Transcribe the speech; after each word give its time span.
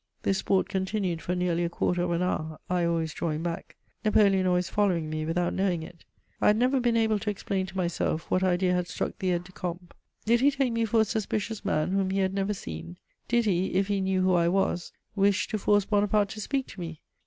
This 0.23 0.39
sport 0.39 0.67
continued 0.67 1.21
for 1.21 1.35
nearly 1.35 1.63
a 1.63 1.69
quarter 1.69 2.01
of 2.01 2.09
an 2.09 2.23
hour, 2.23 2.57
I 2.67 2.85
always 2.85 3.13
drawing 3.13 3.43
back, 3.43 3.75
Napoleon 4.03 4.47
always 4.47 4.67
following 4.67 5.11
me 5.11 5.25
without 5.27 5.53
knowing 5.53 5.83
it. 5.83 6.05
I 6.41 6.47
have 6.47 6.55
never 6.57 6.79
been 6.79 6.97
able 6.97 7.19
to 7.19 7.29
explain 7.29 7.67
to 7.67 7.77
myself 7.77 8.25
what 8.31 8.41
idea 8.41 8.73
had 8.73 8.87
struck 8.87 9.11
the 9.19 9.29
aide 9.29 9.43
de 9.43 9.51
camp. 9.51 9.93
Did 10.25 10.41
he 10.41 10.49
take 10.49 10.73
me 10.73 10.85
for 10.85 11.01
a 11.01 11.05
suspicious 11.05 11.63
man 11.63 11.91
whom 11.91 12.09
he 12.09 12.17
had 12.17 12.33
never 12.33 12.55
seen? 12.55 12.97
Did 13.27 13.45
he, 13.45 13.75
if 13.75 13.89
he 13.89 14.01
knew 14.01 14.23
who 14.23 14.33
I 14.33 14.47
was, 14.47 14.91
wish 15.15 15.47
to 15.49 15.59
force 15.59 15.85
Bonaparte 15.85 16.29
to 16.29 16.41
speak 16.41 16.65
to 16.69 16.79
me? 16.79 17.03